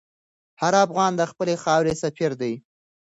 [0.61, 2.53] هر افغان د خپلې خاورې سفیر دی.